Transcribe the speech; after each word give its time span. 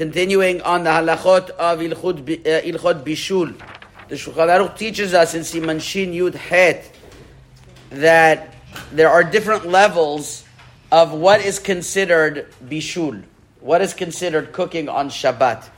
Continuing 0.00 0.62
on 0.62 0.84
the 0.84 0.88
halachot 0.88 1.50
of 1.50 1.78
Ilchot, 1.80 2.20
uh, 2.46 2.62
Ilchot 2.62 3.04
Bishul. 3.04 3.54
The 4.08 4.14
Shulchan 4.14 4.48
Aruch 4.48 4.78
teaches 4.78 5.12
us 5.12 5.34
in 5.34 5.42
Siman 5.42 5.78
Shin 5.78 6.12
Yud 6.12 6.32
Het 6.32 6.90
that 7.90 8.54
there 8.92 9.10
are 9.10 9.22
different 9.22 9.66
levels 9.66 10.42
of 10.90 11.12
what 11.12 11.42
is 11.42 11.58
considered 11.58 12.50
bishul, 12.64 13.22
what 13.60 13.82
is 13.82 13.92
considered 13.92 14.54
cooking 14.54 14.88
on 14.88 15.10
Shabbat. 15.10 15.68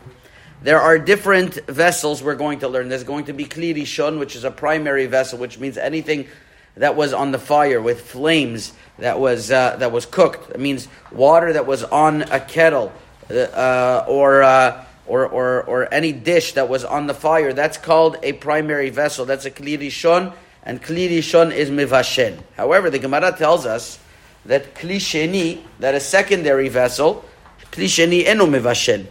There 0.62 0.80
are 0.80 1.00
different 1.00 1.54
vessels 1.66 2.22
we're 2.22 2.36
going 2.36 2.60
to 2.60 2.68
learn. 2.68 2.88
There's 2.90 3.02
going 3.02 3.24
to 3.24 3.32
be 3.32 3.44
kli 3.44 3.74
rishon, 3.74 4.20
which 4.20 4.36
is 4.36 4.44
a 4.44 4.52
primary 4.52 5.06
vessel, 5.06 5.40
which 5.40 5.58
means 5.58 5.76
anything 5.76 6.28
that 6.76 6.94
was 6.94 7.12
on 7.12 7.32
the 7.32 7.40
fire 7.40 7.82
with 7.82 8.02
flames 8.02 8.72
that 9.00 9.18
was 9.18 9.50
uh, 9.50 9.74
that 9.78 9.90
was 9.90 10.06
cooked. 10.06 10.48
It 10.50 10.60
means 10.60 10.86
water 11.10 11.54
that 11.54 11.66
was 11.66 11.82
on 11.82 12.22
a 12.22 12.38
kettle 12.38 12.92
uh, 13.30 14.04
or, 14.08 14.42
uh, 14.42 14.84
or 15.06 15.26
or 15.26 15.62
or 15.64 15.92
any 15.92 16.12
dish 16.12 16.52
that 16.52 16.68
was 16.68 16.84
on 16.84 17.06
the 17.06 17.14
fire. 17.14 17.52
That's 17.52 17.76
called 17.76 18.16
a 18.22 18.32
primary 18.34 18.90
vessel. 18.90 19.24
That's 19.24 19.44
a 19.44 19.50
kli 19.50 19.78
rishon, 19.78 20.32
and 20.62 20.82
kli 20.82 21.10
rishon 21.10 21.52
is 21.52 21.70
mivashel. 21.70 22.42
However, 22.56 22.88
the 22.88 22.98
Gemara 22.98 23.32
tells 23.32 23.66
us 23.66 23.98
that 24.46 24.74
kli 24.74 24.96
sheni, 24.96 25.62
that 25.80 25.94
a 25.94 26.00
secondary 26.00 26.68
vessel, 26.68 27.24
kli 27.72 27.86
sheni 27.86 28.24
eno 28.24 28.46
mivashel 28.46 29.06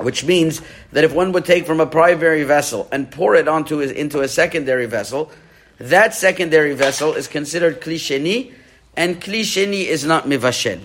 which 0.00 0.24
means 0.24 0.62
that 0.92 1.04
if 1.04 1.12
one 1.12 1.32
would 1.32 1.44
take 1.44 1.66
from 1.66 1.80
a 1.80 1.86
primary 1.86 2.44
vessel 2.44 2.88
and 2.92 3.10
pour 3.10 3.34
it 3.34 3.48
onto 3.48 3.78
his, 3.78 3.90
into 3.90 4.20
a 4.20 4.28
secondary 4.28 4.86
vessel, 4.86 5.30
that 5.78 6.14
secondary 6.14 6.74
vessel 6.74 7.14
is 7.14 7.28
considered 7.28 7.80
klisheni, 7.80 8.52
and 8.96 9.20
klisheni 9.20 9.84
is 9.84 10.04
not 10.04 10.24
mivashel. 10.24 10.80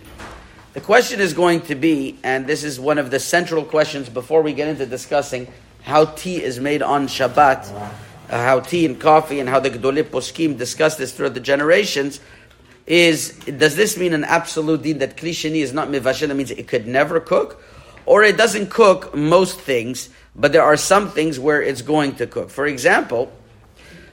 The 0.73 0.81
question 0.81 1.21
is 1.21 1.33
going 1.33 1.61
to 1.61 1.75
be, 1.75 2.17
and 2.23 2.47
this 2.47 2.63
is 2.63 2.79
one 2.79 2.97
of 2.97 3.11
the 3.11 3.19
central 3.19 3.63
questions 3.63 4.09
before 4.09 4.41
we 4.41 4.53
get 4.53 4.67
into 4.67 4.85
discussing 4.85 5.47
how 5.83 6.05
tea 6.05 6.41
is 6.41 6.59
made 6.59 6.81
on 6.81 7.07
Shabbat, 7.07 7.71
uh, 7.71 7.87
how 8.29 8.59
tea 8.59 8.85
and 8.85 8.99
coffee 8.99 9.39
and 9.39 9.47
how 9.47 9.59
the 9.59 9.69
Gedolei 9.69 10.03
Poskim 10.03 10.57
discuss 10.57 10.95
this 10.95 11.13
throughout 11.13 11.35
the 11.35 11.39
generations, 11.39 12.19
is 12.87 13.37
does 13.39 13.75
this 13.75 13.97
mean 13.97 14.13
an 14.13 14.23
absolute 14.23 14.81
din 14.81 14.97
that 14.97 15.15
klisheni 15.15 15.61
is 15.61 15.73
not 15.73 15.87
mivashel? 15.87 16.35
Means 16.35 16.51
it 16.51 16.67
could 16.67 16.87
never 16.87 17.19
cook? 17.19 17.63
or 18.05 18.23
it 18.23 18.37
doesn't 18.37 18.69
cook 18.69 19.15
most 19.15 19.59
things, 19.59 20.09
but 20.35 20.51
there 20.51 20.63
are 20.63 20.77
some 20.77 21.09
things 21.09 21.39
where 21.39 21.61
it's 21.61 21.81
going 21.81 22.15
to 22.15 22.27
cook. 22.27 22.49
For 22.49 22.65
example, 22.65 23.31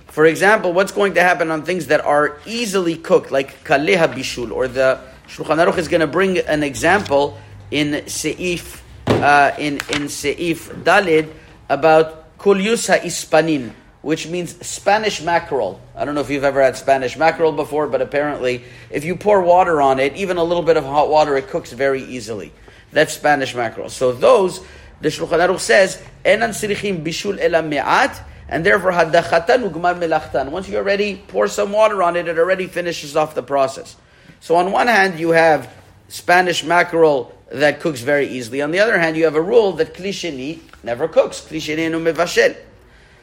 for 0.06 0.26
example, 0.26 0.72
what's 0.72 0.92
going 0.92 1.14
to 1.14 1.22
happen 1.22 1.50
on 1.50 1.64
things 1.64 1.86
that 1.86 2.00
are 2.00 2.38
easily 2.46 2.96
cooked, 2.96 3.30
like 3.30 3.62
kaleha 3.64 4.12
bishul, 4.12 4.52
or 4.52 4.68
the 4.68 5.00
Shulchan 5.30 5.64
Aruch 5.64 5.78
is 5.78 5.86
going 5.86 6.00
to 6.00 6.08
bring 6.08 6.38
an 6.38 6.64
example 6.64 7.38
in 7.70 7.92
Seif 8.06 8.80
uh, 9.06 9.54
in 9.58 9.74
in 9.74 10.10
Seif 10.10 10.82
Dalid 10.82 11.32
about 11.68 12.36
kulyusa 12.36 12.98
ispanin, 12.98 13.70
which 14.02 14.26
means 14.26 14.66
Spanish 14.66 15.22
mackerel. 15.22 15.80
I 15.94 16.04
don't 16.04 16.16
know 16.16 16.20
if 16.20 16.30
you've 16.30 16.42
ever 16.42 16.60
had 16.60 16.76
Spanish 16.76 17.16
mackerel 17.16 17.52
before, 17.52 17.86
but 17.86 18.02
apparently, 18.02 18.64
if 18.90 19.04
you 19.04 19.14
pour 19.14 19.40
water 19.40 19.80
on 19.80 20.00
it, 20.00 20.16
even 20.16 20.36
a 20.36 20.42
little 20.42 20.64
bit 20.64 20.76
of 20.76 20.82
hot 20.82 21.08
water, 21.08 21.36
it 21.36 21.46
cooks 21.46 21.70
very 21.70 22.02
easily. 22.02 22.52
That's 22.90 23.12
Spanish 23.12 23.54
mackerel. 23.54 23.88
So 23.88 24.10
those, 24.10 24.58
the 25.00 25.10
Shulchan 25.10 25.38
Aruch 25.38 25.60
says, 25.60 26.02
enan 26.24 26.50
sirichim 26.50 27.04
bishul 27.04 27.38
ela 27.38 27.62
me'at, 27.62 28.20
and 28.48 28.66
therefore 28.66 28.90
hadachatan 28.90 29.70
ugmar 29.70 29.94
melachtan. 29.96 30.50
Once 30.50 30.68
you 30.68 30.76
already 30.76 31.22
pour 31.28 31.46
some 31.46 31.70
water 31.70 32.02
on 32.02 32.16
it, 32.16 32.26
it 32.26 32.36
already 32.36 32.66
finishes 32.66 33.14
off 33.14 33.36
the 33.36 33.44
process. 33.44 33.94
So 34.40 34.56
on 34.56 34.72
one 34.72 34.86
hand, 34.86 35.20
you 35.20 35.30
have 35.30 35.72
Spanish 36.08 36.64
mackerel 36.64 37.34
that 37.52 37.80
cooks 37.80 38.00
very 38.00 38.26
easily. 38.26 38.62
On 38.62 38.70
the 38.70 38.80
other 38.80 38.98
hand, 38.98 39.16
you 39.16 39.24
have 39.24 39.34
a 39.34 39.42
rule 39.42 39.72
that 39.72 39.94
klisheni 39.94 40.60
never 40.82 41.08
cooks. 41.08 41.40
Klisheni 41.40 41.90
no 41.90 42.00
mevashel. 42.00 42.56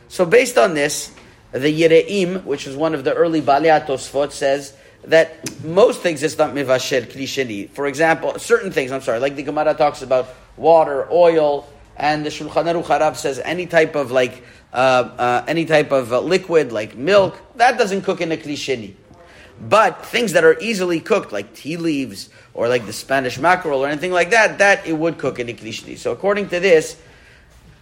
So 0.09 0.25
based 0.25 0.57
on 0.57 0.73
this, 0.73 1.13
the 1.51 1.81
Yereim, 1.81 2.43
which 2.43 2.67
is 2.67 2.75
one 2.75 2.93
of 2.93 3.03
the 3.03 3.13
early 3.13 3.41
Balei 3.41 3.85
Tosfot, 3.85 4.31
says 4.31 4.73
that 5.05 5.63
most 5.63 6.01
things 6.01 6.23
is 6.23 6.37
not 6.37 6.53
mivashel 6.53 7.05
klisheni. 7.05 7.69
For 7.69 7.87
example, 7.87 8.37
certain 8.39 8.71
things, 8.71 8.91
I'm 8.91 9.01
sorry, 9.01 9.19
like 9.19 9.35
the 9.35 9.43
Gemara 9.43 9.73
talks 9.73 10.01
about 10.01 10.29
water, 10.55 11.11
oil, 11.11 11.67
and 11.95 12.25
the 12.25 12.29
Shulchan 12.29 12.65
Aruch 12.65 12.85
Harav 12.85 13.15
says 13.15 13.39
any 13.39 13.65
type 13.65 13.95
of 13.95 14.11
like 14.11 14.43
uh, 14.73 14.75
uh, 14.75 15.45
any 15.47 15.65
type 15.65 15.91
of 15.91 16.13
uh, 16.13 16.19
liquid 16.19 16.71
like 16.71 16.95
milk 16.95 17.39
that 17.55 17.77
doesn't 17.77 18.01
cook 18.03 18.21
in 18.21 18.31
a 18.31 18.37
klisheni. 18.37 18.93
But 19.59 20.05
things 20.05 20.33
that 20.33 20.43
are 20.43 20.59
easily 20.59 20.99
cooked, 20.99 21.31
like 21.31 21.53
tea 21.55 21.77
leaves 21.77 22.29
or 22.53 22.67
like 22.67 22.85
the 22.85 22.93
Spanish 22.93 23.39
mackerel 23.39 23.83
or 23.83 23.87
anything 23.87 24.11
like 24.11 24.29
that, 24.31 24.59
that 24.59 24.85
it 24.85 24.93
would 24.93 25.17
cook 25.17 25.39
in 25.39 25.49
a 25.49 25.53
klisheni. 25.53 25.97
So 25.97 26.11
according 26.11 26.49
to 26.49 26.59
this, 26.59 26.99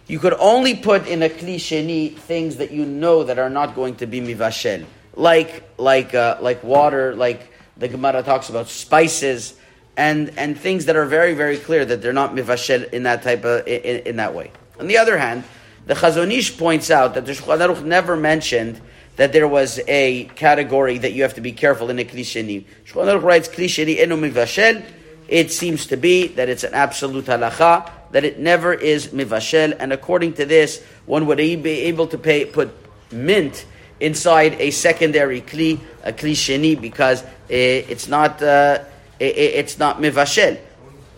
you 0.06 0.18
could 0.18 0.34
only 0.34 0.74
put 0.74 1.06
in 1.06 1.22
a 1.22 1.28
klisheni 1.28 2.16
things 2.16 2.56
that 2.56 2.70
you 2.70 2.86
know 2.86 3.24
that 3.24 3.38
are 3.38 3.50
not 3.50 3.74
going 3.74 3.96
to 3.96 4.06
be 4.06 4.20
mivashel 4.20 4.86
like 5.16 5.64
like 5.78 6.14
uh, 6.14 6.38
like 6.40 6.62
water, 6.62 7.14
like 7.16 7.52
the 7.76 7.88
Gemara 7.88 8.22
talks 8.22 8.48
about 8.48 8.68
spices 8.68 9.54
and 9.96 10.30
and 10.38 10.58
things 10.58 10.84
that 10.84 10.94
are 10.94 11.06
very 11.06 11.34
very 11.34 11.56
clear 11.56 11.84
that 11.84 12.02
they're 12.02 12.12
not 12.12 12.34
mivashel 12.34 12.88
in 12.92 13.02
that 13.04 13.22
type 13.22 13.44
of 13.44 13.66
in, 13.66 14.00
in 14.00 14.16
that 14.16 14.34
way. 14.34 14.52
On 14.78 14.86
the 14.86 14.98
other 14.98 15.18
hand, 15.18 15.42
the 15.86 15.94
Chazon 15.94 16.30
Ish 16.30 16.56
points 16.58 16.90
out 16.90 17.14
that 17.14 17.24
the 17.26 17.32
Shulchan 17.32 17.66
Aruch 17.66 17.82
never 17.82 18.16
mentioned 18.16 18.80
that 19.16 19.32
there 19.32 19.48
was 19.48 19.80
a 19.88 20.24
category 20.36 20.98
that 20.98 21.12
you 21.12 21.22
have 21.22 21.34
to 21.34 21.40
be 21.40 21.52
careful 21.52 21.90
in 21.90 21.98
a 21.98 22.04
klisheni. 22.04 22.64
Shulchan 22.84 23.18
Aruch 23.18 23.22
writes 23.22 23.48
klisheni 23.48 23.98
enu 23.98 24.16
mivashel. 24.16 24.84
It 25.28 25.50
seems 25.50 25.86
to 25.86 25.96
be 25.96 26.28
that 26.28 26.48
it's 26.48 26.62
an 26.64 26.74
absolute 26.74 27.24
halacha 27.24 27.90
that 28.12 28.24
it 28.24 28.38
never 28.38 28.72
is 28.72 29.08
mivashel, 29.08 29.76
and 29.78 29.92
according 29.92 30.34
to 30.34 30.46
this, 30.46 30.82
one 31.06 31.26
would 31.26 31.38
be 31.38 31.66
able 31.66 32.06
to 32.06 32.18
pay, 32.18 32.44
put 32.44 32.70
mint 33.12 33.66
inside 34.00 34.54
a 34.60 34.70
secondary 34.70 35.40
kli, 35.40 35.80
a 36.04 36.76
because 36.76 37.24
it's 37.48 38.08
not 38.08 38.42
uh, 38.42 38.84
it's 39.18 39.78
not 39.78 39.98
mivashel. 39.98 40.58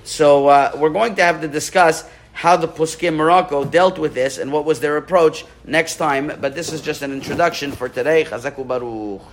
So 0.05 0.49
uh, 0.49 0.73
we're 0.77 0.91
going 0.91 1.17
to 1.17 1.23
have 1.23 1.41
to 1.43 1.49
discuss 1.49 2.09
how 2.39 2.57
the 2.57 2.69
Puskim 2.69 3.17
Morocco 3.17 3.65
dealt 3.65 3.99
with 3.99 4.15
this 4.15 4.39
and 4.39 4.53
what 4.53 4.65
was 4.65 4.79
their 4.79 4.97
approach 4.97 5.45
next 5.65 5.97
time. 5.97 6.31
But 6.41 6.55
this 6.55 6.73
is 6.73 6.81
just 6.81 7.03
an 7.03 7.11
introduction 7.11 7.73
for 7.73 7.89
today. 7.89 8.23
Chazaku 8.23 8.65
Baruch. 8.65 9.29